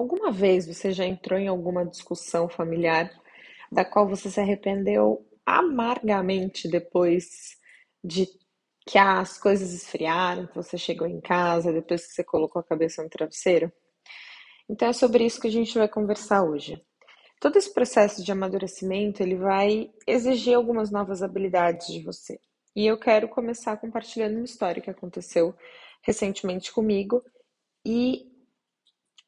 [0.00, 3.12] Alguma vez você já entrou em alguma discussão familiar
[3.70, 7.58] da qual você se arrependeu amargamente depois
[8.02, 8.26] de
[8.86, 13.02] que as coisas esfriaram, que você chegou em casa, depois que você colocou a cabeça
[13.02, 13.70] no travesseiro?
[14.70, 16.82] Então é sobre isso que a gente vai conversar hoje.
[17.38, 22.40] Todo esse processo de amadurecimento, ele vai exigir algumas novas habilidades de você.
[22.74, 25.54] E eu quero começar compartilhando uma história que aconteceu
[26.00, 27.22] recentemente comigo
[27.84, 28.29] e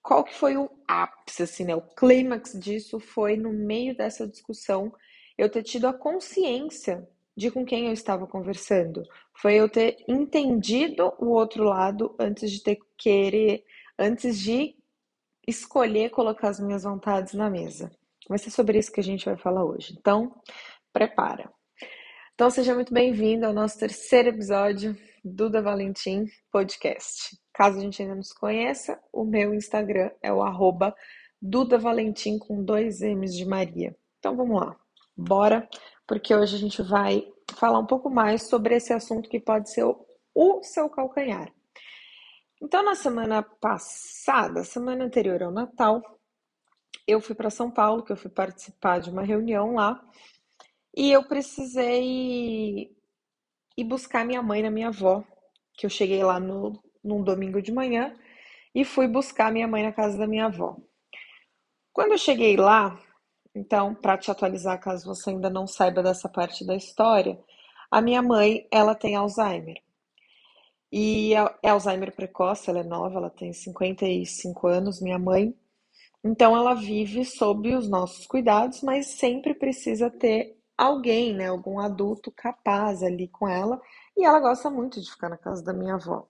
[0.02, 1.74] qual que foi o ápice, assim, né?
[1.76, 4.92] O clímax disso foi no meio dessa discussão
[5.38, 9.02] eu ter tido a consciência de com quem eu estava conversando.
[9.34, 13.64] Foi eu ter entendido o outro lado antes de ter querer,
[13.98, 14.76] antes de
[15.46, 17.90] escolher colocar as minhas vontades na mesa.
[18.28, 19.96] Vai ser sobre isso que a gente vai falar hoje.
[19.98, 20.34] Então,
[20.92, 21.50] prepara.
[22.34, 27.41] Então, seja muito bem-vindo ao nosso terceiro episódio Duda Valentim Podcast.
[27.52, 30.94] Caso a gente ainda não se conheça, o meu Instagram é o arroba
[31.40, 33.96] Duda Valentim com dois M's de Maria.
[34.18, 34.76] Então vamos lá,
[35.16, 35.68] bora,
[36.06, 39.84] porque hoje a gente vai falar um pouco mais sobre esse assunto que pode ser
[39.84, 41.52] o, o seu calcanhar.
[42.62, 46.00] Então, na semana passada, semana anterior ao Natal,
[47.08, 50.00] eu fui para São Paulo, que eu fui participar de uma reunião lá,
[50.96, 52.94] e eu precisei
[53.76, 55.24] e buscar minha mãe na minha avó,
[55.74, 58.14] que eu cheguei lá no, num domingo de manhã
[58.74, 60.76] e fui buscar minha mãe na casa da minha avó.
[61.92, 62.98] Quando eu cheguei lá,
[63.54, 67.38] então, para te atualizar, caso você ainda não saiba dessa parte da história,
[67.90, 69.76] a minha mãe, ela tem Alzheimer.
[70.90, 75.54] E é Alzheimer precoce, ela é nova, ela tem 55 anos, minha mãe.
[76.24, 82.32] Então, ela vive sob os nossos cuidados, mas sempre precisa ter alguém, né, algum adulto
[82.32, 83.80] capaz ali com ela,
[84.16, 86.26] e ela gosta muito de ficar na casa da minha avó.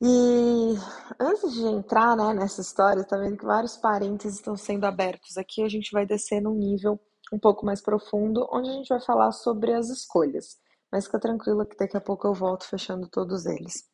[0.00, 0.74] E
[1.18, 5.62] antes de entrar, né, nessa história, tá vendo que vários parênteses estão sendo abertos aqui,
[5.62, 7.00] a gente vai descer num nível
[7.32, 10.58] um pouco mais profundo, onde a gente vai falar sobre as escolhas.
[10.92, 13.84] Mas fica tranquila que daqui a pouco eu volto fechando todos eles.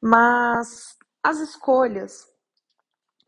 [0.00, 2.26] Mas as escolhas,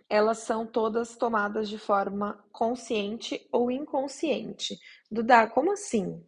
[0.08, 4.78] elas são todas tomadas de forma consciente ou inconsciente.
[5.10, 6.22] Duda, como assim?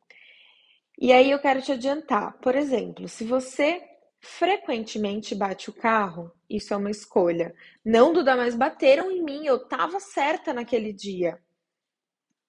[0.98, 3.82] E aí eu quero te adiantar, por exemplo, se você
[4.24, 7.54] frequentemente bate o carro, isso é uma escolha.
[7.84, 11.38] Não, Duda, mas bateram em mim, eu tava certa naquele dia.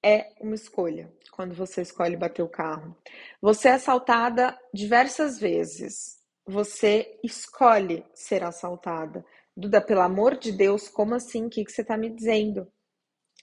[0.04, 2.96] É uma escolha quando você escolhe bater o carro.
[3.42, 6.20] Você é assaltada diversas vezes.
[6.48, 9.26] Você escolhe ser assaltada.
[9.58, 11.46] Duda, pelo amor de Deus, como assim?
[11.46, 12.72] O que, que você está me dizendo?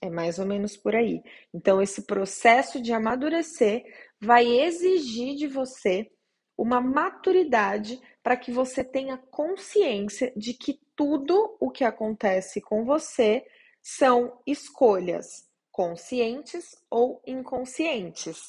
[0.01, 1.21] É mais ou menos por aí.
[1.53, 3.83] Então, esse processo de amadurecer
[4.19, 6.09] vai exigir de você
[6.57, 13.45] uma maturidade para que você tenha consciência de que tudo o que acontece com você
[13.81, 15.27] são escolhas
[15.69, 18.39] conscientes ou inconscientes,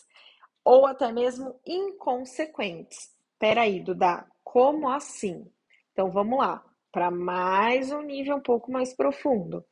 [0.65, 3.13] ou até mesmo inconsequentes.
[3.39, 5.51] Peraí, Duda, como assim?
[5.93, 9.65] Então vamos lá para mais um nível um pouco mais profundo.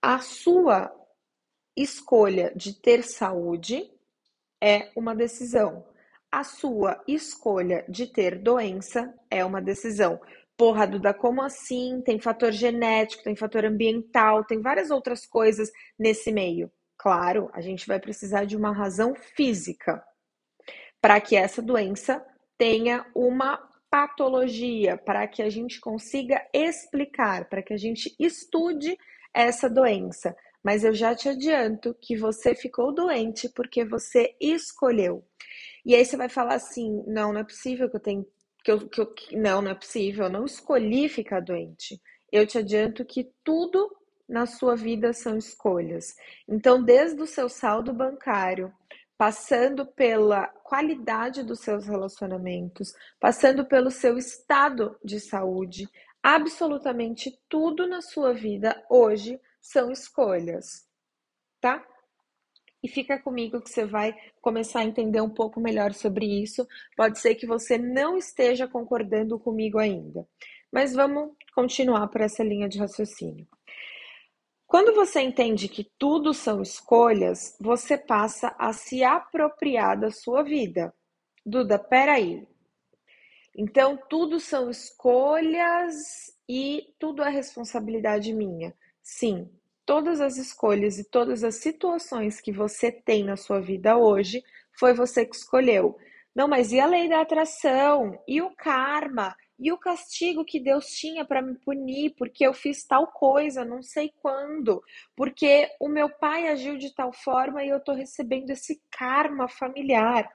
[0.00, 0.94] A sua
[1.76, 3.90] escolha de ter saúde
[4.62, 5.84] é uma decisão.
[6.32, 10.18] A sua escolha de ter doença é uma decisão.
[10.56, 12.00] Porra, Duda, como assim?
[12.06, 16.72] Tem fator genético, tem fator ambiental, tem várias outras coisas nesse meio.
[16.96, 20.02] Claro, a gente vai precisar de uma razão física
[21.02, 22.24] para que essa doença
[22.56, 23.58] tenha uma
[23.90, 28.96] patologia, para que a gente consiga explicar, para que a gente estude
[29.34, 30.34] essa doença.
[30.64, 35.22] Mas eu já te adianto que você ficou doente porque você escolheu.
[35.84, 38.24] E aí você vai falar assim: não, não é possível que eu tenha.
[38.64, 42.00] Que eu, que eu, não, não é possível, eu não escolhi ficar doente.
[42.30, 43.90] Eu te adianto que tudo
[44.28, 46.14] na sua vida são escolhas.
[46.48, 48.72] Então, desde o seu saldo bancário
[49.22, 55.88] passando pela qualidade dos seus relacionamentos, passando pelo seu estado de saúde,
[56.20, 60.88] absolutamente tudo na sua vida hoje são escolhas,
[61.60, 61.86] tá?
[62.82, 66.66] E fica comigo que você vai começar a entender um pouco melhor sobre isso.
[66.96, 70.26] Pode ser que você não esteja concordando comigo ainda,
[70.72, 73.46] mas vamos continuar por essa linha de raciocínio.
[74.66, 80.94] Quando você entende que tudo são escolhas, você passa a se apropriar da sua vida.
[81.44, 82.48] Duda, peraí.
[83.54, 85.94] Então, tudo são escolhas
[86.48, 88.74] e tudo é responsabilidade minha.
[89.02, 89.50] Sim,
[89.86, 94.42] todas as escolhas e todas as situações que você tem na sua vida hoje
[94.78, 95.96] foi você que escolheu.
[96.34, 98.18] Não, mas e a lei da atração?
[98.26, 99.34] E o karma?
[99.62, 103.80] e o castigo que Deus tinha para me punir porque eu fiz tal coisa, não
[103.80, 104.82] sei quando,
[105.14, 110.28] porque o meu pai agiu de tal forma e eu estou recebendo esse karma familiar.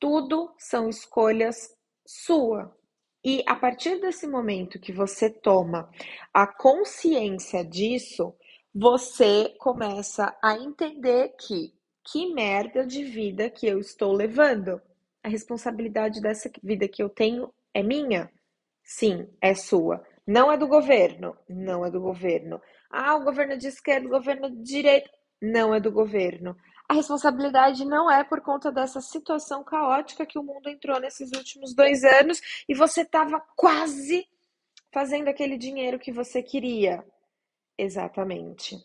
[0.00, 1.56] Tudo são escolhas
[2.04, 2.76] sua.
[3.24, 5.88] E a partir desse momento que você toma
[6.34, 8.34] a consciência disso,
[8.74, 11.74] você começa a entender que
[12.04, 14.80] que merda de vida que eu estou levando.
[15.22, 18.30] A responsabilidade dessa vida que eu tenho é minha?
[18.82, 20.04] Sim, é sua.
[20.26, 21.36] Não é do governo?
[21.48, 22.60] Não é do governo.
[22.90, 25.08] Ah, o governo de esquerda, o governo de direita?
[25.40, 26.56] Não é do governo.
[26.88, 31.74] A responsabilidade não é por conta dessa situação caótica que o mundo entrou nesses últimos
[31.74, 34.26] dois anos e você estava quase
[34.92, 37.04] fazendo aquele dinheiro que você queria.
[37.82, 38.76] Exatamente.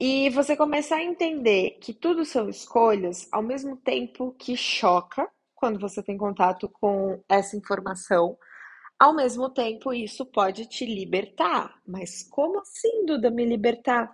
[0.00, 5.78] E você começa a entender que tudo são escolhas, ao mesmo tempo que choca quando
[5.78, 8.36] você tem contato com essa informação,
[8.98, 11.80] ao mesmo tempo isso pode te libertar.
[11.86, 14.10] Mas como assim, Duda, me libertar?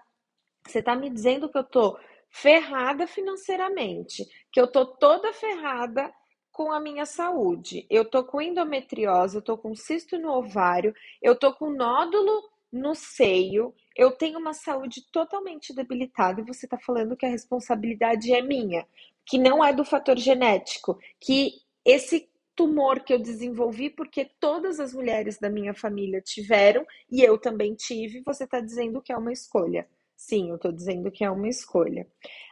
[0.67, 1.99] Você está me dizendo que eu tô
[2.29, 6.13] ferrada financeiramente, que eu tô toda ferrada
[6.53, 7.87] com a minha saúde.
[7.89, 12.95] Eu tô com endometriose, eu tô com cisto no ovário, eu tô com nódulo no
[12.95, 18.43] seio, eu tenho uma saúde totalmente debilitada e você está falando que a responsabilidade é
[18.43, 18.87] minha,
[19.25, 24.95] que não é do fator genético, que esse tumor que eu desenvolvi porque todas as
[24.95, 29.33] mulheres da minha família tiveram e eu também tive, você está dizendo que é uma
[29.33, 29.87] escolha.
[30.17, 32.07] Sim, eu estou dizendo que é uma escolha.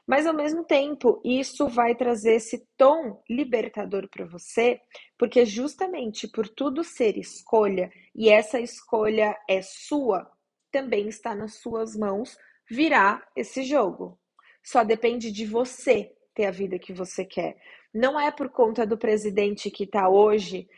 [0.06, 4.80] Mas ao mesmo tempo, isso vai trazer esse tom libertador para você,
[5.18, 10.30] porque justamente por tudo ser escolha e essa escolha é sua,
[10.70, 12.36] também está nas suas mãos
[12.70, 14.18] virar esse jogo.
[14.62, 17.56] Só depende de você ter a vida que você quer.
[17.92, 20.68] Não é por conta do presidente que está hoje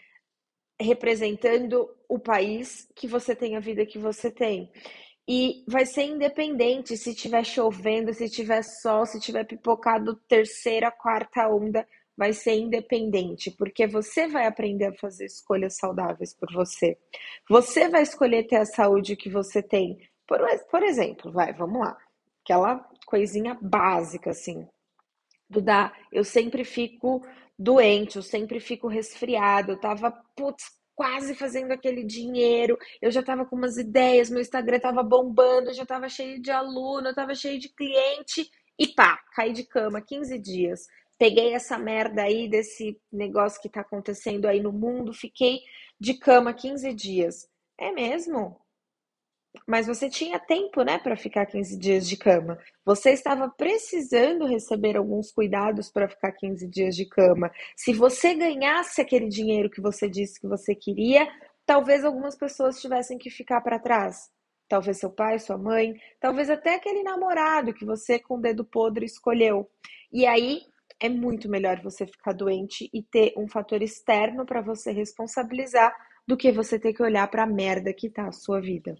[0.78, 4.70] representando o país que você tem a vida que você tem.
[5.28, 11.48] E vai ser independente se tiver chovendo, se tiver sol, se tiver pipocado terceira, quarta
[11.48, 11.86] onda,
[12.16, 16.96] vai ser independente, porque você vai aprender a fazer escolhas saudáveis por você.
[17.48, 19.98] Você vai escolher ter a saúde que você tem.
[20.26, 20.40] Por,
[20.70, 21.96] por exemplo, vai, vamos lá.
[22.42, 24.66] Aquela coisinha básica, assim.
[25.48, 27.24] Duda, eu sempre fico
[27.58, 30.64] doente, eu sempre fico resfriada, eu tava, putz,
[30.96, 35.82] quase fazendo aquele dinheiro, eu já estava com umas ideias, meu Instagram estava bombando, já
[35.82, 40.38] estava cheio de aluno, eu estava cheio de cliente e pá, caí de cama 15
[40.38, 40.86] dias.
[41.18, 45.60] Peguei essa merda aí desse negócio que está acontecendo aí no mundo, fiquei
[46.00, 47.48] de cama 15 dias.
[47.78, 48.58] É mesmo?
[49.66, 52.58] Mas você tinha tempo, né, para ficar 15 dias de cama.
[52.84, 57.50] Você estava precisando receber alguns cuidados para ficar 15 dias de cama.
[57.76, 61.28] Se você ganhasse aquele dinheiro que você disse que você queria,
[61.64, 64.30] talvez algumas pessoas tivessem que ficar para trás.
[64.68, 69.06] Talvez seu pai, sua mãe, talvez até aquele namorado que você com o dedo podre
[69.06, 69.70] escolheu.
[70.12, 70.62] E aí
[70.98, 75.94] é muito melhor você ficar doente e ter um fator externo para você responsabilizar
[76.26, 78.96] do que você ter que olhar para a merda que tá a sua vida.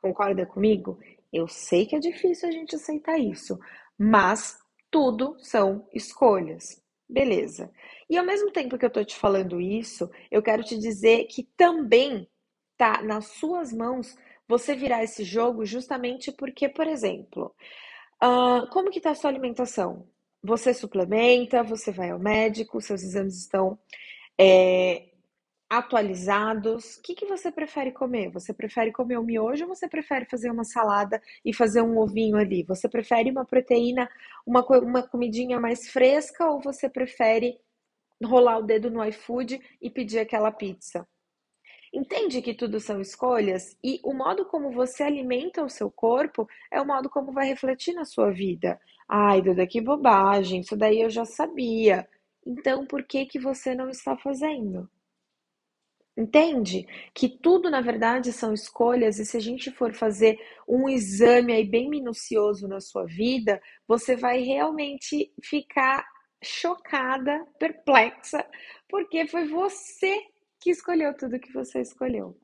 [0.00, 0.98] Concorda comigo?
[1.32, 3.58] Eu sei que é difícil a gente aceitar isso,
[3.98, 4.58] mas
[4.90, 6.82] tudo são escolhas.
[7.08, 7.70] Beleza.
[8.08, 11.42] E ao mesmo tempo que eu tô te falando isso, eu quero te dizer que
[11.56, 12.28] também
[12.76, 14.16] tá nas suas mãos
[14.46, 17.54] você virar esse jogo justamente porque, por exemplo,
[18.22, 20.06] uh, como que tá a sua alimentação?
[20.42, 23.78] Você suplementa, você vai ao médico, seus exames estão
[24.38, 25.07] é,
[25.68, 26.96] atualizados.
[26.96, 28.30] O que, que você prefere comer?
[28.30, 32.36] Você prefere comer um miojo ou você prefere fazer uma salada e fazer um ovinho
[32.36, 32.62] ali?
[32.64, 34.08] Você prefere uma proteína,
[34.46, 37.58] uma, uma comidinha mais fresca ou você prefere
[38.24, 41.06] rolar o dedo no iFood e pedir aquela pizza?
[41.92, 46.80] Entende que tudo são escolhas e o modo como você alimenta o seu corpo é
[46.80, 48.78] o modo como vai refletir na sua vida.
[49.08, 52.06] Ai, Duda, que bobagem, isso daí eu já sabia.
[52.46, 54.88] Então, por que que você não está fazendo?
[56.18, 56.84] Entende?
[57.14, 60.36] Que tudo, na verdade, são escolhas, e se a gente for fazer
[60.68, 66.04] um exame aí bem minucioso na sua vida, você vai realmente ficar
[66.42, 68.44] chocada, perplexa,
[68.88, 70.20] porque foi você
[70.60, 72.36] que escolheu tudo que você escolheu.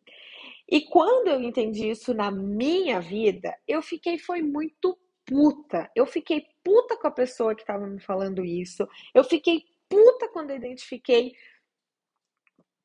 [0.70, 5.90] E quando eu entendi isso na minha vida, eu fiquei foi muito puta.
[5.96, 8.86] Eu fiquei puta com a pessoa que estava me falando isso.
[9.12, 11.32] Eu fiquei puta quando eu identifiquei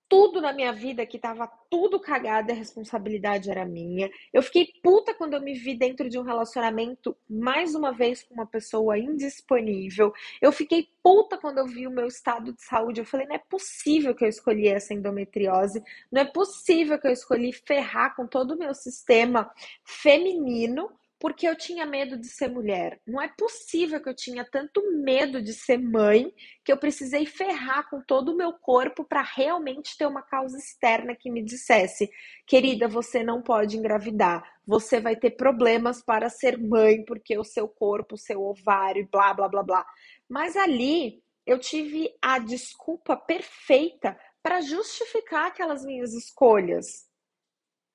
[0.10, 4.10] tudo na minha vida que tava tudo cagado a responsabilidade era minha.
[4.34, 8.34] Eu fiquei puta quando eu me vi dentro de um relacionamento, mais uma vez, com
[8.34, 10.12] uma pessoa indisponível.
[10.42, 13.00] Eu fiquei puta quando eu vi o meu estado de saúde.
[13.00, 17.12] Eu falei, não é possível que eu escolhi essa endometriose, não é possível que eu
[17.12, 19.52] escolhi ferrar com todo o meu sistema
[19.86, 20.90] feminino
[21.20, 23.02] porque eu tinha medo de ser mulher.
[23.06, 26.34] Não é possível que eu tinha tanto medo de ser mãe
[26.64, 31.14] que eu precisei ferrar com todo o meu corpo para realmente ter uma causa externa
[31.14, 32.10] que me dissesse:
[32.48, 37.68] querida, você não pode engravidar, você vai ter problemas para ser mãe porque o seu
[37.68, 39.86] corpo, o seu ovário, blá blá blá blá.
[40.30, 47.09] Mas ali eu tive a desculpa perfeita para justificar aquelas minhas escolhas.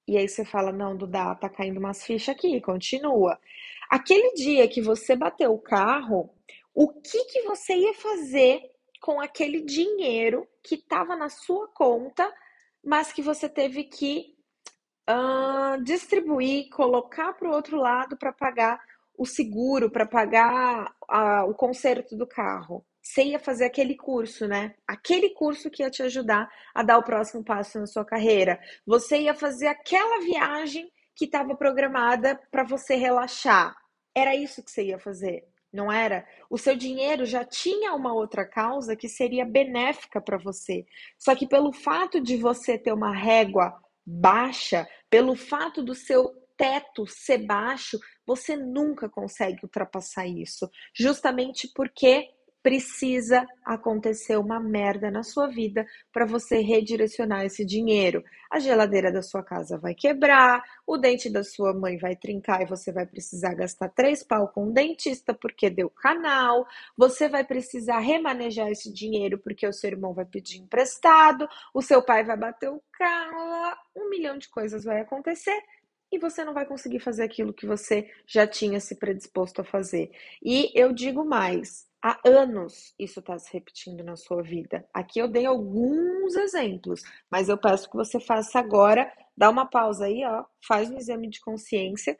[0.06, 3.38] E aí você fala: não, Duda, tá caindo umas fichas aqui, continua.
[3.90, 6.30] Aquele dia que você bateu o carro,
[6.74, 8.60] o que, que você ia fazer
[9.00, 12.32] com aquele dinheiro que estava na sua conta,
[12.82, 14.34] mas que você teve que
[15.08, 18.80] uh, distribuir, colocar para o outro lado para pagar
[19.16, 22.84] o seguro, para pagar uh, o conserto do carro?
[23.04, 24.74] Você ia fazer aquele curso, né?
[24.88, 28.58] Aquele curso que ia te ajudar a dar o próximo passo na sua carreira.
[28.86, 33.76] Você ia fazer aquela viagem que estava programada para você relaxar.
[34.14, 36.26] Era isso que você ia fazer, não era?
[36.48, 40.86] O seu dinheiro já tinha uma outra causa que seria benéfica para você.
[41.18, 47.06] Só que pelo fato de você ter uma régua baixa, pelo fato do seu teto
[47.06, 50.70] ser baixo, você nunca consegue ultrapassar isso.
[50.94, 52.30] Justamente porque
[52.64, 58.24] precisa acontecer uma merda na sua vida para você redirecionar esse dinheiro.
[58.50, 62.66] A geladeira da sua casa vai quebrar, o dente da sua mãe vai trincar e
[62.66, 66.66] você vai precisar gastar três pau com um dentista porque deu canal.
[66.96, 72.02] Você vai precisar remanejar esse dinheiro porque o seu irmão vai pedir emprestado, o seu
[72.02, 75.60] pai vai bater o carro, um milhão de coisas vai acontecer
[76.10, 80.10] e você não vai conseguir fazer aquilo que você já tinha se predisposto a fazer.
[80.42, 84.86] E eu digo mais, Há anos isso está se repetindo na sua vida.
[84.92, 90.04] Aqui eu dei alguns exemplos, mas eu peço que você faça agora, dá uma pausa
[90.04, 92.14] aí, ó, faz um exame de consciência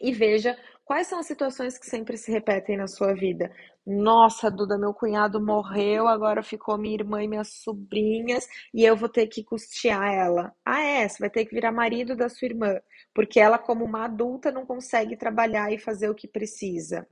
[0.00, 3.52] e veja quais são as situações que sempre se repetem na sua vida.
[3.84, 9.08] Nossa, Duda, meu cunhado morreu, agora ficou minha irmã e minhas sobrinhas e eu vou
[9.08, 10.54] ter que custear ela.
[10.64, 11.08] Ah, é?
[11.08, 12.78] Você vai ter que virar marido da sua irmã,
[13.12, 17.04] porque ela, como uma adulta, não consegue trabalhar e fazer o que precisa.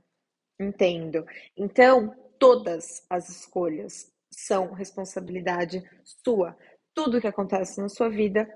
[0.61, 1.25] Entendo.
[1.57, 5.83] Então, todas as escolhas são responsabilidade
[6.23, 6.55] sua.
[6.93, 8.47] Tudo que acontece na sua vida,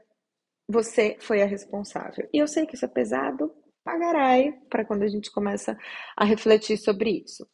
[0.68, 2.28] você foi a responsável.
[2.34, 5.78] E eu sei que isso é pesado, pagarai, para quando a gente começa
[6.16, 7.48] a refletir sobre isso.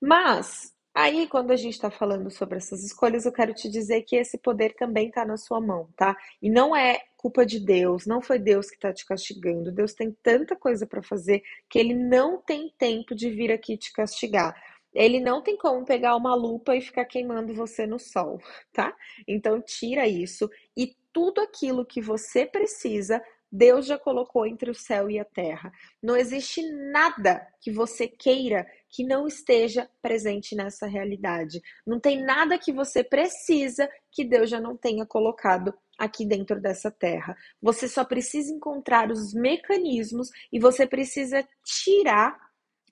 [0.00, 4.16] Mas, aí, quando a gente está falando sobre essas escolhas, eu quero te dizer que
[4.16, 6.16] esse poder também está na sua mão, tá?
[6.40, 9.70] E não é culpa de Deus, não foi Deus que está te castigando.
[9.70, 13.92] Deus tem tanta coisa para fazer que ele não tem tempo de vir aqui te
[13.92, 14.54] castigar.
[14.94, 18.40] Ele não tem como pegar uma lupa e ficar queimando você no sol,
[18.72, 18.96] tá?
[19.28, 25.10] Então tira isso e tudo aquilo que você precisa Deus já colocou entre o céu
[25.10, 25.72] e a terra.
[26.02, 31.60] Não existe nada que você queira que não esteja presente nessa realidade.
[31.86, 36.90] Não tem nada que você precisa que Deus já não tenha colocado aqui dentro dessa
[36.90, 37.36] terra.
[37.60, 42.36] Você só precisa encontrar os mecanismos e você precisa tirar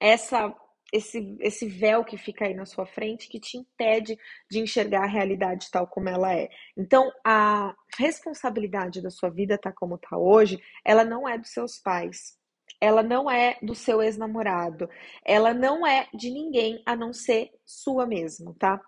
[0.01, 0.55] essa
[0.95, 4.17] esse, esse véu que fica aí na sua frente que te impede
[4.49, 6.49] de enxergar a realidade tal como ela é.
[6.77, 11.79] Então, a responsabilidade da sua vida, tá como tá hoje, ela não é dos seus
[11.79, 12.39] pais.
[12.81, 14.89] Ela não é do seu ex-namorado.
[15.25, 18.81] Ela não é de ninguém a não ser sua mesmo, tá?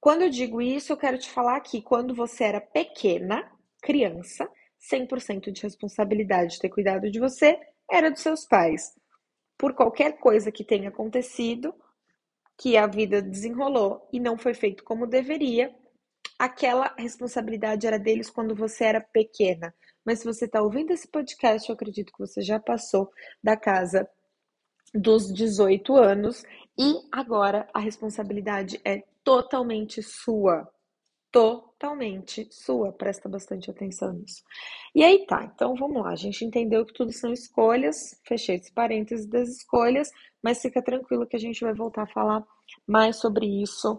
[0.00, 3.50] Quando eu digo isso, eu quero te falar que quando você era pequena,
[3.82, 4.48] criança,
[4.92, 7.58] 100% de responsabilidade de ter cuidado de você
[7.90, 8.92] era dos seus pais.
[9.62, 11.72] Por qualquer coisa que tenha acontecido,
[12.58, 15.72] que a vida desenrolou e não foi feito como deveria,
[16.36, 19.72] aquela responsabilidade era deles quando você era pequena.
[20.04, 23.08] Mas se você está ouvindo esse podcast, eu acredito que você já passou
[23.40, 24.10] da casa
[24.92, 26.42] dos 18 anos
[26.76, 30.68] e agora a responsabilidade é totalmente sua.
[31.32, 32.92] Totalmente sua.
[32.92, 34.42] Presta bastante atenção nisso.
[34.94, 36.10] E aí tá, então vamos lá.
[36.10, 38.20] A gente entendeu que tudo são escolhas.
[38.26, 40.10] Fechei esse parênteses das escolhas,
[40.42, 42.44] mas fica tranquilo que a gente vai voltar a falar
[42.86, 43.98] mais sobre isso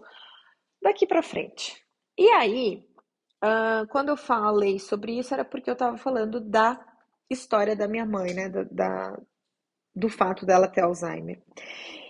[0.80, 1.84] daqui para frente.
[2.16, 2.86] E aí,
[3.44, 6.80] uh, quando eu falei sobre isso, era porque eu estava falando da
[7.28, 8.48] história da minha mãe, né?
[8.48, 9.18] Da, da,
[9.94, 11.42] do fato dela ter Alzheimer.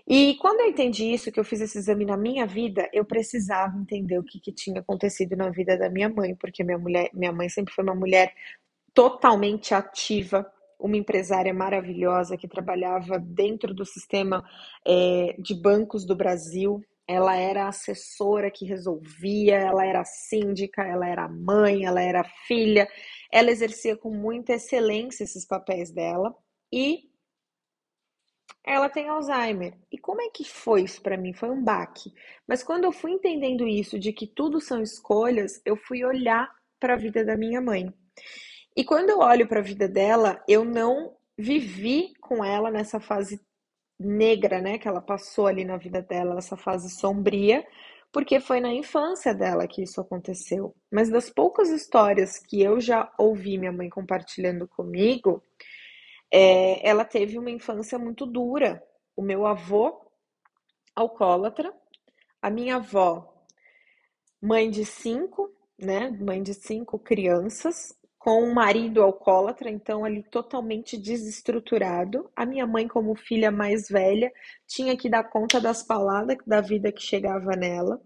[0.06, 3.76] E quando eu entendi isso, que eu fiz esse exame na minha vida, eu precisava
[3.78, 7.32] entender o que, que tinha acontecido na vida da minha mãe, porque minha mulher, minha
[7.32, 8.34] mãe sempre foi uma mulher
[8.92, 10.46] totalmente ativa,
[10.78, 14.44] uma empresária maravilhosa que trabalhava dentro do sistema
[14.86, 16.84] é, de bancos do Brasil.
[17.08, 22.86] Ela era assessora que resolvia, ela era síndica, ela era mãe, ela era filha.
[23.32, 26.34] Ela exercia com muita excelência esses papéis dela
[26.70, 27.13] e
[28.64, 29.74] ela tem Alzheimer.
[29.92, 31.32] E como é que foi isso para mim?
[31.34, 32.12] Foi um baque.
[32.46, 36.94] Mas quando eu fui entendendo isso, de que tudo são escolhas, eu fui olhar para
[36.94, 37.92] a vida da minha mãe.
[38.76, 43.40] E quando eu olho para a vida dela, eu não vivi com ela nessa fase
[43.98, 47.64] negra, né, que ela passou ali na vida dela, essa fase sombria,
[48.12, 50.74] porque foi na infância dela que isso aconteceu.
[50.90, 55.42] Mas das poucas histórias que eu já ouvi minha mãe compartilhando comigo,
[56.36, 58.82] é, ela teve uma infância muito dura.
[59.16, 60.04] O meu avô,
[60.92, 61.72] alcoólatra,
[62.42, 63.32] a minha avó,
[64.42, 65.48] mãe de cinco,
[65.78, 66.10] né?
[66.10, 72.28] Mãe de cinco crianças, com um marido alcoólatra, então ali totalmente desestruturado.
[72.34, 74.32] A minha mãe, como filha mais velha,
[74.66, 78.02] tinha que dar conta das palavras da vida que chegava nela.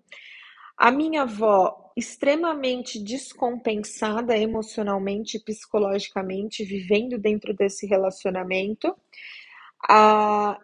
[0.78, 8.96] A minha avó, extremamente descompensada emocionalmente e psicologicamente, vivendo dentro desse relacionamento.
[9.88, 10.56] A,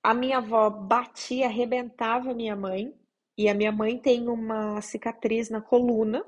[0.00, 2.94] a minha avó batia, arrebentava minha mãe,
[3.36, 6.24] e a minha mãe tem uma cicatriz na coluna,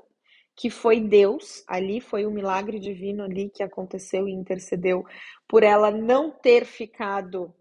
[0.53, 5.05] que foi Deus, ali foi um milagre divino ali que aconteceu e intercedeu
[5.47, 7.53] por ela não ter ficado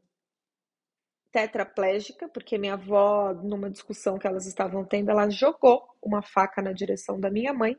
[1.32, 6.72] tetraplégica, porque minha avó, numa discussão que elas estavam tendo, ela jogou uma faca na
[6.72, 7.76] direção da minha mãe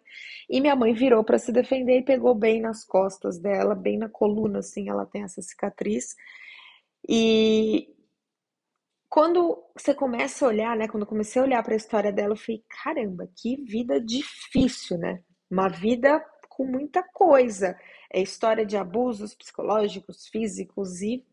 [0.50, 4.10] e minha mãe virou para se defender e pegou bem nas costas dela, bem na
[4.10, 6.16] coluna, assim, ela tem essa cicatriz.
[7.08, 7.94] E
[9.10, 12.34] quando você começa a olhar, né, quando eu comecei a olhar para a história dela,
[12.34, 15.22] eu falei, caramba, que vida difícil, né?
[15.50, 17.78] Uma vida com muita coisa.
[18.14, 21.26] É história de abusos psicológicos, físicos e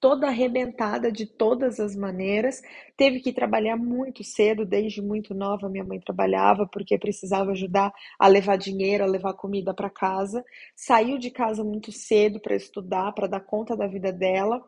[0.00, 2.62] toda arrebentada de todas as maneiras,
[2.96, 8.26] teve que trabalhar muito cedo, desde muito nova minha mãe trabalhava porque precisava ajudar a
[8.26, 10.44] levar dinheiro, a levar comida para casa.
[10.74, 14.64] Saiu de casa muito cedo para estudar, para dar conta da vida dela.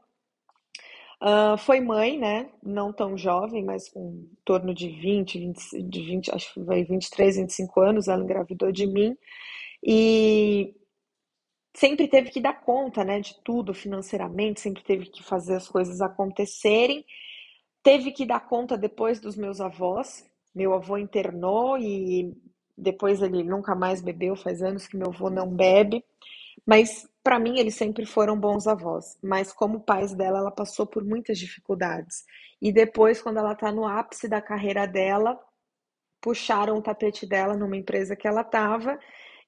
[1.22, 2.50] Uh, foi mãe, né?
[2.62, 6.82] Não tão jovem, mas com em torno de 20, 20, de 20, acho que foi
[6.84, 9.16] 23, 25 anos, ela engravidou de mim.
[9.84, 10.74] E
[11.74, 16.00] sempre teve que dar conta, né, de tudo financeiramente, sempre teve que fazer as coisas
[16.00, 17.04] acontecerem.
[17.82, 20.24] Teve que dar conta depois dos meus avós.
[20.54, 22.36] Meu avô internou e
[22.76, 26.04] depois ele nunca mais bebeu, faz anos que meu avô não bebe.
[26.66, 31.04] Mas para mim eles sempre foram bons avós, mas como pais dela, ela passou por
[31.04, 32.24] muitas dificuldades.
[32.60, 35.38] E depois, quando ela está no ápice da carreira dela,
[36.20, 38.98] puxaram o tapete dela numa empresa que ela estava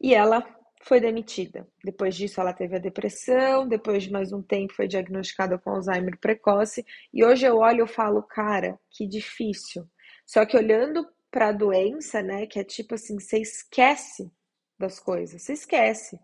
[0.00, 0.44] e ela
[0.84, 1.66] foi demitida.
[1.82, 6.18] Depois disso, ela teve a depressão, depois de mais um tempo foi diagnosticada com Alzheimer
[6.18, 9.88] precoce, e hoje eu olho e falo, cara, que difícil.
[10.26, 14.30] Só que olhando para a doença, né, que é tipo assim, você esquece
[14.78, 16.18] das coisas, você esquece.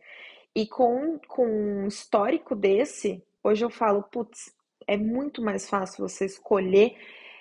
[0.55, 4.55] E com, com um histórico desse, hoje eu falo, putz,
[4.87, 6.97] é muito mais fácil você escolher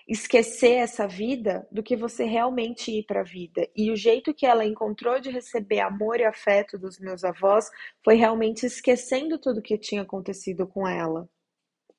[0.10, 3.70] esquecer essa vida do que você realmente ir para a vida.
[3.76, 7.70] E o jeito que ela encontrou de receber amor e afeto dos meus avós
[8.04, 11.30] foi realmente esquecendo tudo que tinha acontecido com ela.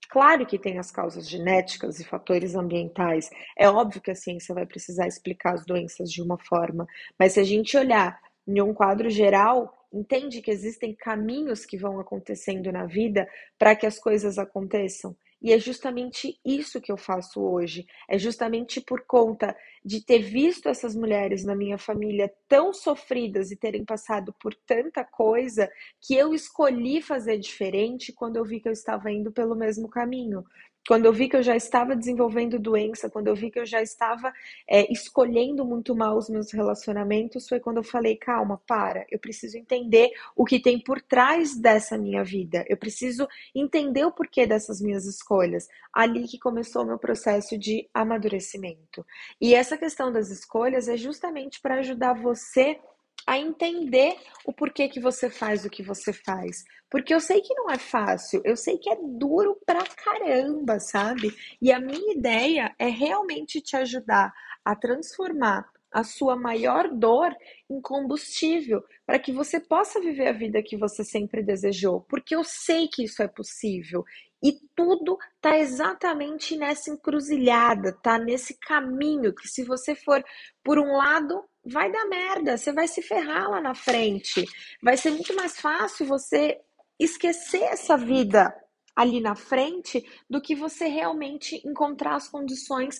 [0.08, 3.30] Claro que tem as causas genéticas e fatores ambientais.
[3.56, 7.40] É óbvio que a ciência vai precisar explicar as doenças de uma forma, mas se
[7.40, 12.86] a gente olhar em um quadro geral, entende que existem caminhos que vão acontecendo na
[12.86, 15.14] vida para que as coisas aconteçam.
[15.42, 17.86] E é justamente isso que eu faço hoje.
[18.08, 23.56] É justamente por conta de ter visto essas mulheres na minha família tão sofridas e
[23.56, 28.72] terem passado por tanta coisa que eu escolhi fazer diferente quando eu vi que eu
[28.72, 30.44] estava indo pelo mesmo caminho.
[30.86, 33.82] Quando eu vi que eu já estava desenvolvendo doença, quando eu vi que eu já
[33.82, 34.32] estava
[34.68, 39.56] é, escolhendo muito mal os meus relacionamentos, foi quando eu falei: calma, para, eu preciso
[39.58, 44.80] entender o que tem por trás dessa minha vida, eu preciso entender o porquê dessas
[44.80, 45.68] minhas escolhas.
[45.92, 49.04] Ali que começou o meu processo de amadurecimento.
[49.40, 52.78] E essa questão das escolhas é justamente para ajudar você
[53.26, 56.64] a entender o porquê que você faz o que você faz.
[56.90, 61.34] Porque eu sei que não é fácil, eu sei que é duro pra caramba, sabe?
[61.62, 64.32] E a minha ideia é realmente te ajudar
[64.64, 67.34] a transformar a sua maior dor
[67.68, 72.44] em combustível para que você possa viver a vida que você sempre desejou, porque eu
[72.44, 74.04] sei que isso é possível.
[74.42, 80.24] E tudo tá exatamente nessa encruzilhada, tá nesse caminho que se você for
[80.64, 84.44] por um lado, vai dar merda, você vai se ferrar lá na frente.
[84.82, 86.58] Vai ser muito mais fácil você
[86.98, 88.54] esquecer essa vida
[88.94, 92.98] ali na frente do que você realmente encontrar as condições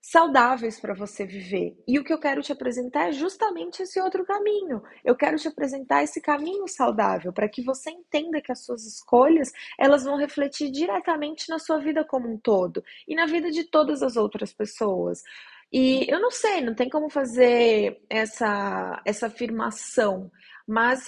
[0.00, 1.76] saudáveis para você viver.
[1.86, 4.80] E o que eu quero te apresentar é justamente esse outro caminho.
[5.04, 9.50] Eu quero te apresentar esse caminho saudável para que você entenda que as suas escolhas,
[9.76, 14.00] elas vão refletir diretamente na sua vida como um todo e na vida de todas
[14.00, 15.24] as outras pessoas.
[15.72, 20.30] E eu não sei, não tem como fazer essa essa afirmação,
[20.66, 21.00] mas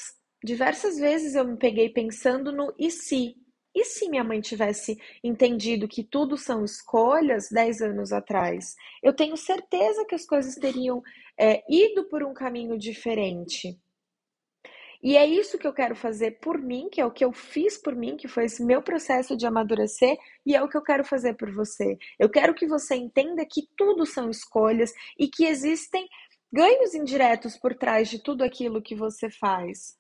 [0.45, 3.37] diversas vezes eu me peguei pensando no e se
[3.75, 8.75] e se minha mãe tivesse entendido que tudo são escolhas 10 anos atrás?
[9.03, 11.03] Eu tenho certeza que as coisas teriam
[11.39, 13.79] é, ido por um caminho diferente.
[15.03, 17.79] E é isso que eu quero fazer por mim, que é o que eu fiz
[17.79, 21.05] por mim, que foi esse meu processo de amadurecer, e é o que eu quero
[21.05, 21.97] fazer por você.
[22.19, 26.09] Eu quero que você entenda que tudo são escolhas e que existem
[26.53, 29.97] ganhos indiretos por trás de tudo aquilo que você faz.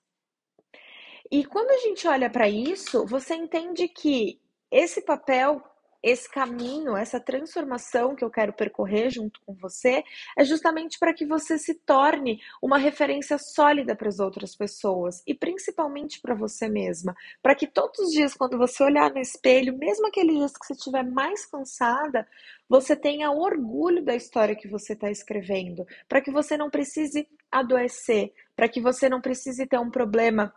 [1.31, 5.63] E quando a gente olha para isso, você entende que esse papel,
[6.03, 10.03] esse caminho, essa transformação que eu quero percorrer junto com você,
[10.37, 15.35] é justamente para que você se torne uma referência sólida para as outras pessoas e
[15.35, 20.07] principalmente para você mesma, para que todos os dias quando você olhar no espelho, mesmo
[20.07, 22.27] aqueles dias que você estiver mais cansada,
[22.69, 28.33] você tenha orgulho da história que você está escrevendo, para que você não precise adoecer,
[28.55, 30.53] para que você não precise ter um problema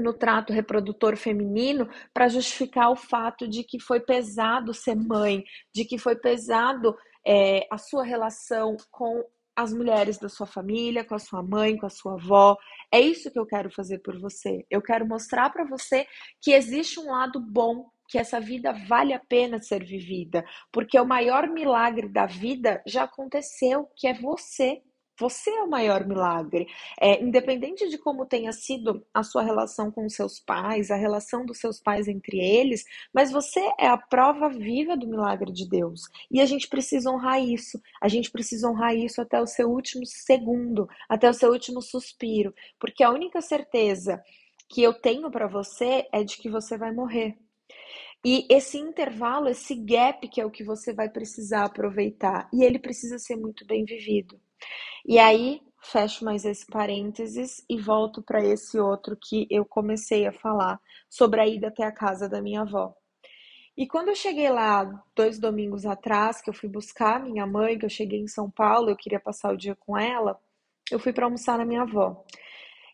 [0.00, 5.84] no trato reprodutor feminino para justificar o fato de que foi pesado ser mãe, de
[5.84, 11.18] que foi pesado é, a sua relação com as mulheres da sua família, com a
[11.18, 12.56] sua mãe, com a sua avó.
[12.90, 14.64] É isso que eu quero fazer por você.
[14.70, 16.06] Eu quero mostrar para você
[16.40, 21.04] que existe um lado bom, que essa vida vale a pena ser vivida, porque o
[21.04, 24.82] maior milagre da vida já aconteceu, que é você
[25.20, 26.66] você é o maior milagre.
[26.98, 31.58] É, independente de como tenha sido a sua relação com seus pais, a relação dos
[31.58, 36.02] seus pais entre eles, mas você é a prova viva do milagre de Deus.
[36.30, 37.80] E a gente precisa honrar isso.
[38.00, 42.54] A gente precisa honrar isso até o seu último segundo, até o seu último suspiro.
[42.78, 44.22] Porque a única certeza
[44.68, 47.36] que eu tenho para você é de que você vai morrer.
[48.24, 52.48] E esse intervalo, esse gap, que é o que você vai precisar aproveitar.
[52.52, 54.40] E ele precisa ser muito bem vivido.
[55.06, 60.32] E aí, fecho mais esse parênteses e volto para esse outro que eu comecei a
[60.32, 62.94] falar sobre a ida até a casa da minha avó.
[63.76, 64.84] E quando eu cheguei lá
[65.16, 68.90] dois domingos atrás, que eu fui buscar minha mãe, que eu cheguei em São Paulo,
[68.90, 70.38] eu queria passar o dia com ela,
[70.90, 72.22] eu fui para almoçar na minha avó.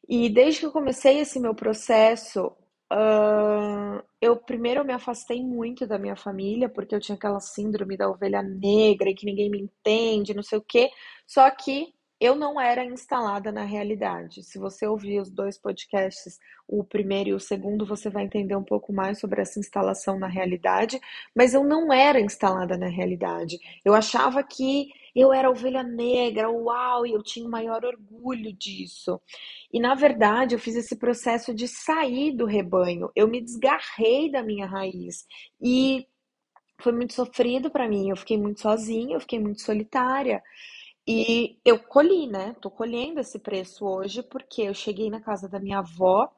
[0.09, 2.52] E desde que eu comecei esse meu processo,
[2.92, 8.09] uh, eu primeiro me afastei muito da minha família, porque eu tinha aquela síndrome da
[8.09, 10.90] ovelha negra e que ninguém me entende, não sei o quê.
[11.27, 14.42] Só que eu não era instalada na realidade.
[14.42, 18.64] Se você ouvir os dois podcasts, o primeiro e o segundo, você vai entender um
[18.64, 20.99] pouco mais sobre essa instalação na realidade,
[21.35, 23.59] mas eu não era instalada na realidade.
[23.85, 29.20] Eu achava que eu era ovelha negra, uau, e eu tinha o maior orgulho disso.
[29.72, 33.11] E na verdade, eu fiz esse processo de sair do rebanho.
[33.16, 35.26] Eu me desgarrei da minha raiz
[35.61, 36.07] e
[36.81, 38.11] foi muito sofrido para mim.
[38.11, 40.42] Eu fiquei muito sozinha, eu fiquei muito solitária.
[41.07, 42.55] E eu colhi, né?
[42.61, 46.31] Tô colhendo esse preço hoje porque eu cheguei na casa da minha avó,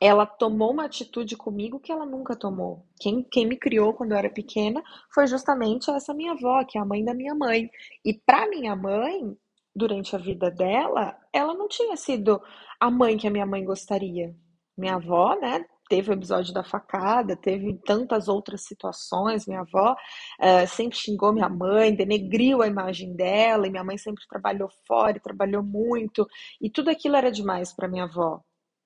[0.00, 2.86] ela tomou uma atitude comigo que ela nunca tomou.
[3.00, 6.80] Quem, quem me criou quando eu era pequena foi justamente essa minha avó, que é
[6.80, 7.70] a mãe da minha mãe.
[8.04, 9.36] E para minha mãe,
[9.74, 12.40] durante a vida dela, ela não tinha sido
[12.78, 14.34] a mãe que a minha mãe gostaria.
[14.76, 19.46] Minha avó, né, teve o episódio da facada, teve tantas outras situações.
[19.46, 24.24] Minha avó uh, sempre xingou minha mãe, denegriu a imagem dela, e minha mãe sempre
[24.28, 26.26] trabalhou fora trabalhou muito,
[26.60, 28.40] e tudo aquilo era demais para minha avó,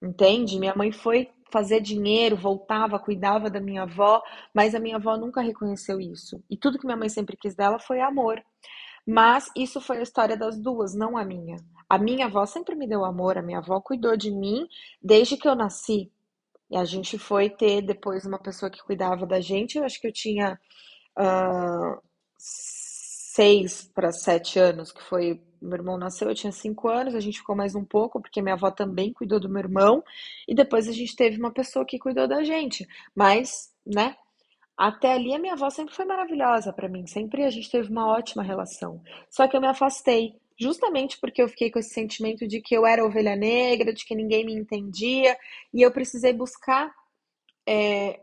[0.05, 0.59] entende?
[0.59, 5.40] Minha mãe foi fazer dinheiro, voltava, cuidava da minha avó, mas a minha avó nunca
[5.40, 6.43] reconheceu isso.
[6.51, 8.43] E tudo que minha mãe sempre quis dela foi amor.
[9.07, 11.57] Mas isso foi a história das duas, não a minha.
[11.88, 14.67] A minha avó sempre me deu amor, a minha avó cuidou de mim
[15.03, 16.11] desde que eu nasci.
[16.71, 19.77] E a gente foi ter depois uma pessoa que cuidava da gente.
[19.77, 20.59] Eu acho que eu tinha
[21.19, 22.03] uh,
[22.37, 25.40] seis para sete anos, que foi.
[25.64, 28.55] Meu irmão nasceu, eu tinha cinco anos, a gente ficou mais um pouco, porque minha
[28.55, 30.05] avó também cuidou do meu irmão,
[30.46, 32.87] e depois a gente teve uma pessoa que cuidou da gente.
[33.14, 34.16] Mas, né,
[34.77, 38.07] até ali a minha avó sempre foi maravilhosa para mim, sempre a gente teve uma
[38.07, 39.00] ótima relação.
[39.31, 42.87] Só que eu me afastei justamente porque eu fiquei com esse sentimento de que eu
[42.87, 45.37] era ovelha negra, de que ninguém me entendia,
[45.72, 46.92] e eu precisei buscar
[47.66, 48.20] é,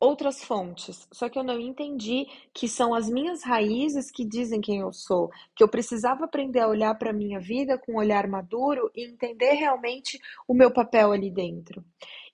[0.00, 4.78] outras fontes, só que eu não entendi que são as minhas raízes que dizem quem
[4.78, 8.26] eu sou, que eu precisava aprender a olhar para a minha vida com um olhar
[8.26, 11.84] maduro e entender realmente o meu papel ali dentro.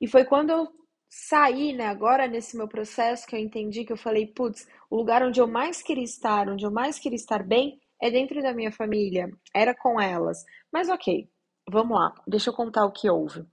[0.01, 0.69] E foi quando eu
[1.09, 5.23] saí, né, agora nesse meu processo que eu entendi que eu falei, putz, o lugar
[5.23, 8.71] onde eu mais queria estar, onde eu mais queria estar bem, é dentro da minha
[8.71, 10.45] família, era com elas.
[10.73, 11.29] Mas ok,
[11.69, 13.45] vamos lá, deixa eu contar o que houve.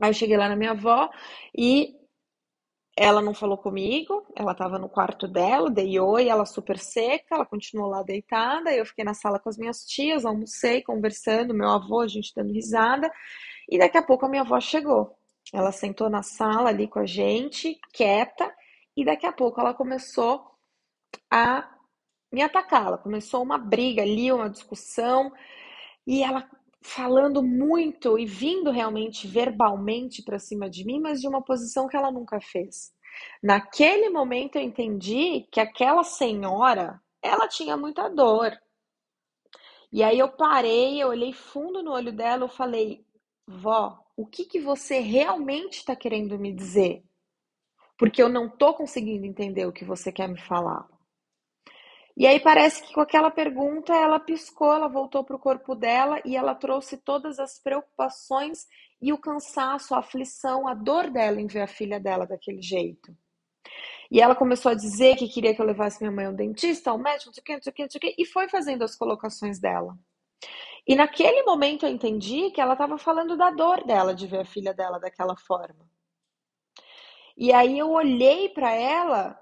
[0.00, 1.08] Aí eu cheguei lá na minha avó
[1.56, 1.94] e
[2.96, 7.44] ela não falou comigo, ela estava no quarto dela, dei oi, ela super seca, ela
[7.44, 12.00] continuou lá deitada, eu fiquei na sala com as minhas tias, almocei, conversando, meu avô,
[12.00, 13.12] a gente dando risada,
[13.68, 15.14] e daqui a pouco a minha avó chegou.
[15.52, 18.50] Ela sentou na sala ali com a gente, quieta,
[18.96, 20.42] e daqui a pouco ela começou
[21.30, 21.68] a
[22.32, 22.86] me atacar.
[22.86, 25.30] Ela começou uma briga ali, uma discussão,
[26.06, 26.48] e ela
[26.86, 31.96] falando muito e vindo realmente verbalmente para cima de mim, mas de uma posição que
[31.96, 32.92] ela nunca fez.
[33.42, 38.56] Naquele momento eu entendi que aquela senhora, ela tinha muita dor.
[39.92, 43.04] E aí eu parei, eu olhei fundo no olho dela, eu falei:
[43.46, 47.02] "Vó, o que que você realmente está querendo me dizer?
[47.98, 50.86] Porque eu não estou conseguindo entender o que você quer me falar."
[52.16, 56.18] E aí parece que com aquela pergunta ela piscou, ela voltou para o corpo dela
[56.24, 58.66] e ela trouxe todas as preocupações
[59.02, 63.14] e o cansaço, a aflição, a dor dela em ver a filha dela daquele jeito.
[64.10, 66.98] E ela começou a dizer que queria que eu levasse minha mãe ao dentista, ao
[66.98, 68.48] médico, não sei o que, não sei o que, não sei o que, e foi
[68.48, 69.98] fazendo as colocações dela.
[70.86, 74.44] E naquele momento eu entendi que ela estava falando da dor dela de ver a
[74.44, 75.84] filha dela daquela forma.
[77.36, 79.38] E aí eu olhei para ela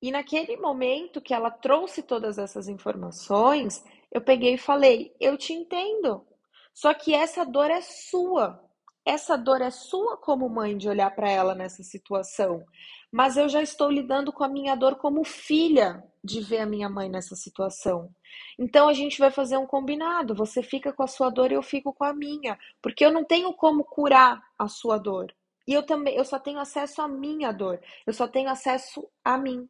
[0.00, 5.52] e naquele momento que ela trouxe todas essas informações, eu peguei e falei: Eu te
[5.52, 6.24] entendo.
[6.72, 8.62] Só que essa dor é sua.
[9.04, 12.64] Essa dor é sua como mãe de olhar para ela nessa situação.
[13.10, 16.88] Mas eu já estou lidando com a minha dor como filha de ver a minha
[16.88, 18.10] mãe nessa situação.
[18.58, 20.34] Então a gente vai fazer um combinado.
[20.34, 23.24] Você fica com a sua dor e eu fico com a minha, porque eu não
[23.24, 25.32] tenho como curar a sua dor.
[25.66, 27.80] E eu também, eu só tenho acesso à minha dor.
[28.06, 29.68] Eu só tenho acesso a mim.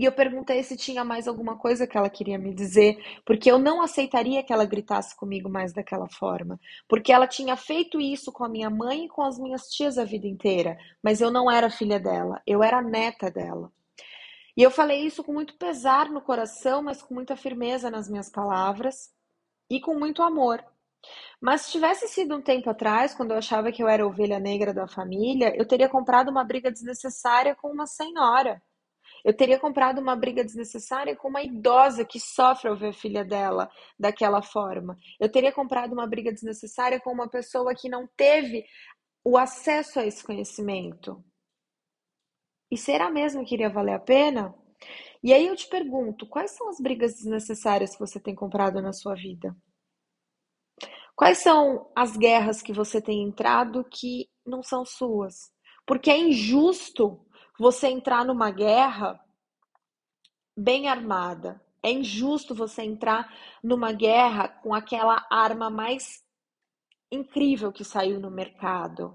[0.00, 3.58] E eu perguntei se tinha mais alguma coisa que ela queria me dizer, porque eu
[3.58, 6.58] não aceitaria que ela gritasse comigo mais daquela forma.
[6.88, 10.04] Porque ela tinha feito isso com a minha mãe e com as minhas tias a
[10.04, 13.70] vida inteira, mas eu não era filha dela, eu era neta dela.
[14.56, 18.30] E eu falei isso com muito pesar no coração, mas com muita firmeza nas minhas
[18.30, 19.12] palavras
[19.68, 20.64] e com muito amor.
[21.38, 24.72] Mas se tivesse sido um tempo atrás, quando eu achava que eu era ovelha negra
[24.72, 28.62] da família, eu teria comprado uma briga desnecessária com uma senhora
[29.24, 33.24] eu teria comprado uma briga desnecessária com uma idosa que sofre ao ver a filha
[33.24, 34.96] dela daquela forma.
[35.18, 38.64] Eu teria comprado uma briga desnecessária com uma pessoa que não teve
[39.24, 41.22] o acesso a esse conhecimento.
[42.70, 44.54] E será mesmo que iria valer a pena?
[45.22, 48.92] E aí eu te pergunto, quais são as brigas desnecessárias que você tem comprado na
[48.92, 49.54] sua vida?
[51.14, 55.52] Quais são as guerras que você tem entrado que não são suas?
[55.84, 57.20] Porque é injusto
[57.60, 59.20] você entrar numa guerra
[60.56, 61.60] bem armada.
[61.82, 63.30] É injusto você entrar
[63.62, 66.24] numa guerra com aquela arma mais
[67.12, 69.14] incrível que saiu no mercado.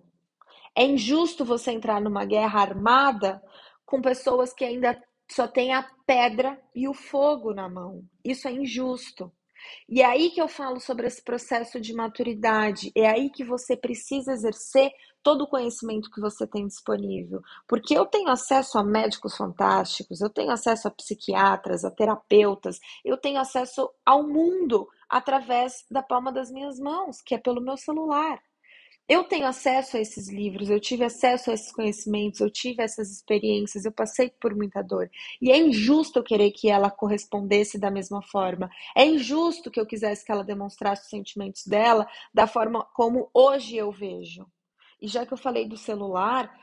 [0.77, 3.41] É injusto você entrar numa guerra armada
[3.83, 4.95] com pessoas que ainda
[5.31, 8.03] só têm a pedra e o fogo na mão.
[8.23, 9.33] Isso é injusto.
[9.89, 12.91] E é aí que eu falo sobre esse processo de maturidade.
[12.95, 14.91] É aí que você precisa exercer
[15.25, 17.41] todo o conhecimento que você tem disponível.
[17.67, 23.17] Porque eu tenho acesso a médicos fantásticos, eu tenho acesso a psiquiatras, a terapeutas, eu
[23.17, 28.39] tenho acesso ao mundo através da palma das minhas mãos, que é pelo meu celular.
[29.09, 33.11] Eu tenho acesso a esses livros, eu tive acesso a esses conhecimentos, eu tive essas
[33.11, 35.09] experiências, eu passei por muita dor.
[35.41, 38.69] E é injusto eu querer que ela correspondesse da mesma forma.
[38.95, 43.75] É injusto que eu quisesse que ela demonstrasse os sentimentos dela da forma como hoje
[43.75, 44.45] eu vejo.
[45.01, 46.53] E já que eu falei do celular,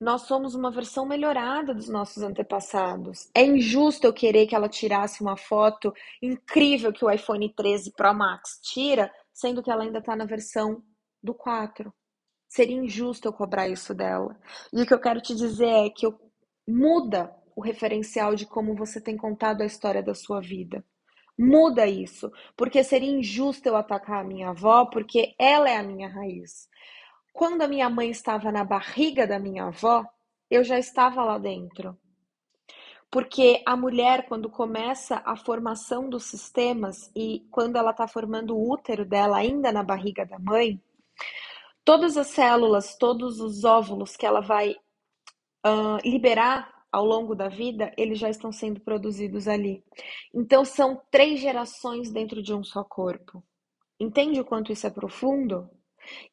[0.00, 3.30] nós somos uma versão melhorada dos nossos antepassados.
[3.32, 8.12] É injusto eu querer que ela tirasse uma foto incrível que o iPhone 13 Pro
[8.12, 10.82] Max tira, sendo que ela ainda está na versão
[11.22, 11.92] do 4.
[12.48, 14.36] Seria injusto eu cobrar isso dela.
[14.72, 16.18] E o que eu quero te dizer é que eu,
[16.66, 20.84] muda o referencial de como você tem contado a história da sua vida.
[21.38, 26.08] Muda isso, porque seria injusto eu atacar a minha avó, porque ela é a minha
[26.08, 26.68] raiz.
[27.32, 30.04] Quando a minha mãe estava na barriga da minha avó,
[30.50, 31.98] eu já estava lá dentro.
[33.10, 38.70] Porque a mulher, quando começa a formação dos sistemas e quando ela está formando o
[38.72, 40.80] útero dela ainda na barriga da mãe,
[41.84, 44.76] todas as células, todos os óvulos que ela vai
[45.66, 49.82] uh, liberar ao longo da vida, eles já estão sendo produzidos ali.
[50.34, 53.42] Então, são três gerações dentro de um só corpo.
[53.98, 55.70] Entende o quanto isso é profundo?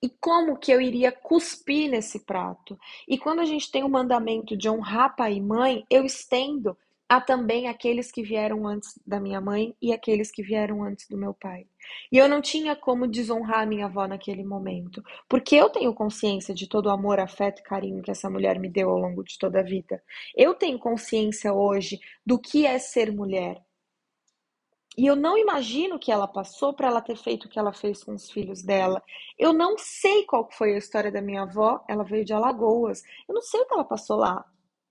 [0.01, 2.77] E como que eu iria cuspir nesse prato?
[3.07, 6.77] E quando a gente tem o mandamento de honrar pai e mãe, eu estendo
[7.09, 11.17] a também aqueles que vieram antes da minha mãe e aqueles que vieram antes do
[11.17, 11.65] meu pai.
[12.11, 16.53] E eu não tinha como desonrar a minha avó naquele momento, porque eu tenho consciência
[16.53, 19.39] de todo o amor, afeto e carinho que essa mulher me deu ao longo de
[19.39, 20.03] toda a vida.
[20.35, 23.59] Eu tenho consciência hoje do que é ser mulher.
[24.99, 27.71] E eu não imagino o que ela passou para ela ter feito o que ela
[27.71, 29.01] fez com os filhos dela.
[29.37, 33.01] Eu não sei qual foi a história da minha avó, ela veio de Alagoas.
[33.25, 34.43] Eu não sei o que ela passou lá.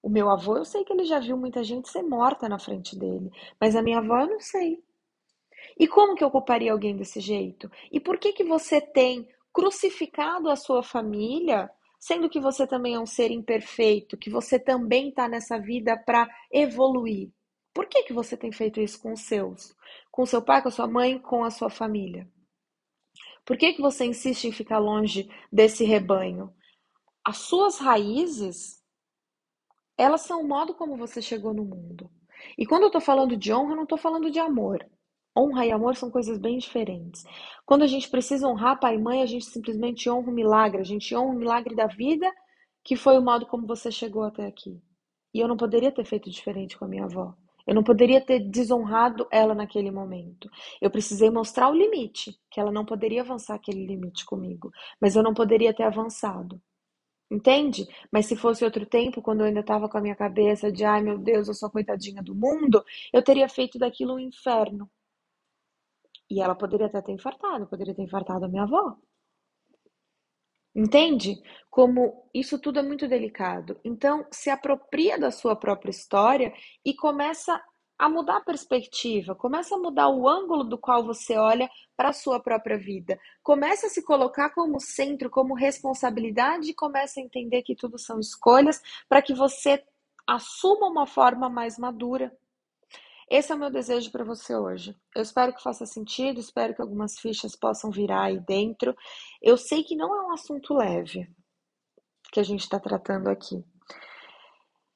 [0.03, 2.99] O meu avô, eu sei que ele já viu muita gente ser morta na frente
[2.99, 4.83] dele, mas a minha avó eu não sei.
[5.79, 7.71] E como que eu culparia alguém desse jeito?
[7.93, 12.99] E por que que você tem crucificado a sua família, sendo que você também é
[12.99, 17.31] um ser imperfeito, que você também está nessa vida para evoluir?
[17.79, 19.73] Por que que você tem feito isso com os seus?
[20.11, 22.29] Com seu pai, com a sua mãe, com a sua família?
[23.47, 26.53] Por que que você insiste em ficar longe desse rebanho?
[27.25, 28.83] As suas raízes
[29.97, 32.11] elas são o modo como você chegou no mundo.
[32.59, 34.85] E quando eu estou falando de honra, eu não estou falando de amor.
[35.39, 37.23] Honra e amor são coisas bem diferentes.
[37.65, 40.81] Quando a gente precisa honrar pai e mãe, a gente simplesmente honra o milagre.
[40.81, 42.29] A gente honra o milagre da vida,
[42.83, 44.83] que foi o modo como você chegou até aqui.
[45.33, 47.37] E eu não poderia ter feito diferente com a minha avó.
[47.69, 50.51] Eu não poderia ter desonrado ela naquele momento.
[50.81, 54.73] Eu precisei mostrar o limite, que ela não poderia avançar aquele limite comigo.
[55.01, 56.61] Mas eu não poderia ter avançado.
[57.31, 57.87] Entende?
[58.13, 61.03] Mas se fosse outro tempo, quando eu ainda estava com a minha cabeça de ai
[61.03, 64.91] meu Deus, eu sou a coitadinha do mundo, eu teria feito daquilo um inferno.
[66.31, 68.97] E ela poderia até ter infartado, poderia ter infartado a minha avó.
[70.79, 71.43] Entende?
[71.69, 73.81] Como isso tudo é muito delicado.
[73.85, 76.53] Então, se apropria da sua própria história
[76.85, 77.61] e começa
[77.99, 82.13] a mudar a perspectiva, começa a mudar o ângulo do qual você olha para a
[82.13, 83.19] sua própria vida.
[83.43, 88.21] Começa a se colocar como centro, como responsabilidade e começa a entender que tudo são
[88.21, 89.83] escolhas para que você
[90.29, 92.33] assuma uma forma mais madura.
[93.31, 94.97] Esse é o meu desejo para você hoje.
[95.15, 98.97] Eu espero que faça sentido, espero que algumas fichas possam virar aí dentro.
[99.43, 101.29] Eu sei que não é um assunto leve
[102.33, 103.63] que a gente está tratando aqui.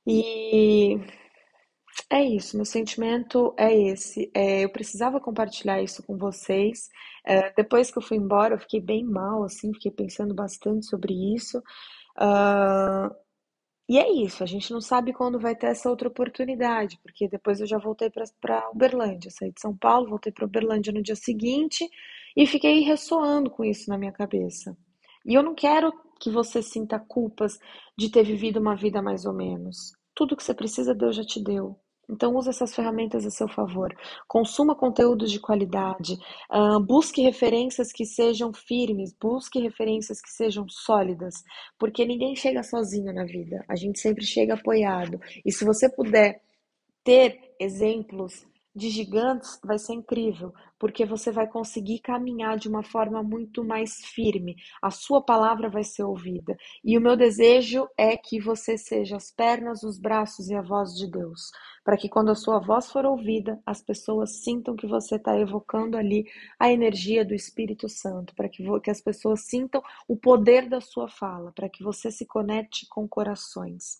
[0.06, 0.98] E
[2.10, 4.30] é isso, meu sentimento é esse.
[4.34, 6.88] É, eu precisava compartilhar isso com vocês.
[7.24, 11.34] É, depois que eu fui embora, eu fiquei bem mal, assim, fiquei pensando bastante sobre
[11.34, 11.58] isso.
[12.18, 13.14] Uh,
[13.92, 17.60] e é isso, a gente não sabe quando vai ter essa outra oportunidade, porque depois
[17.60, 21.86] eu já voltei para Uberlândia, saí de São Paulo, voltei para Uberlândia no dia seguinte
[22.34, 24.74] e fiquei ressoando com isso na minha cabeça.
[25.26, 27.58] E eu não quero que você sinta culpas
[27.94, 29.92] de ter vivido uma vida mais ou menos.
[30.14, 31.78] Tudo que você precisa, Deus já te deu.
[32.08, 33.94] Então, use essas ferramentas a seu favor.
[34.26, 36.18] Consuma conteúdos de qualidade.
[36.50, 39.14] Uh, busque referências que sejam firmes.
[39.20, 41.34] Busque referências que sejam sólidas.
[41.78, 43.64] Porque ninguém chega sozinho na vida.
[43.68, 45.20] A gente sempre chega apoiado.
[45.44, 46.42] E se você puder
[47.04, 53.22] ter exemplos de gigantes vai ser incrível, porque você vai conseguir caminhar de uma forma
[53.22, 54.56] muito mais firme.
[54.82, 56.56] A sua palavra vai ser ouvida.
[56.84, 60.96] E o meu desejo é que você seja as pernas, os braços e a voz
[60.96, 61.52] de Deus,
[61.84, 65.96] para que quando a sua voz for ouvida, as pessoas sintam que você está evocando
[65.96, 66.24] ali
[66.58, 71.08] a energia do Espírito Santo, para que, que as pessoas sintam o poder da sua
[71.08, 73.98] fala, para que você se conecte com corações.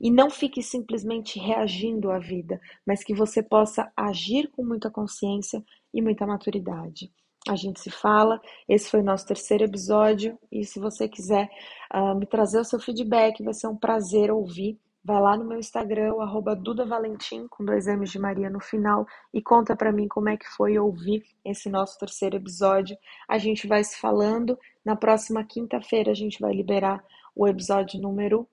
[0.00, 5.64] E não fique simplesmente reagindo à vida, mas que você possa agir com muita consciência
[5.94, 7.10] e muita maturidade.
[7.48, 8.40] A gente se fala.
[8.68, 10.38] Esse foi o nosso terceiro episódio.
[10.50, 11.48] E se você quiser
[11.94, 14.78] uh, me trazer o seu feedback, vai ser um prazer ouvir.
[15.04, 19.42] Vai lá no meu Instagram, arroba Valentim, com dois M's de Maria no final, e
[19.42, 22.96] conta para mim como é que foi ouvir esse nosso terceiro episódio.
[23.28, 24.58] A gente vai se falando.
[24.82, 27.04] Na próxima quinta-feira a gente vai liberar
[27.36, 28.48] o episódio número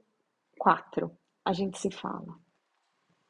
[0.60, 1.10] 4.
[1.45, 2.40] A gente se fala.